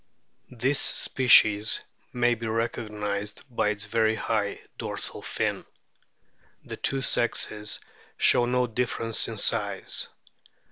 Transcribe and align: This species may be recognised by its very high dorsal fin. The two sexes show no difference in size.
This 0.49 0.79
species 0.79 1.85
may 2.11 2.33
be 2.33 2.47
recognised 2.47 3.43
by 3.55 3.69
its 3.69 3.85
very 3.85 4.15
high 4.15 4.63
dorsal 4.79 5.21
fin. 5.21 5.63
The 6.65 6.77
two 6.77 7.03
sexes 7.03 7.79
show 8.17 8.47
no 8.47 8.65
difference 8.65 9.27
in 9.27 9.37
size. 9.37 10.07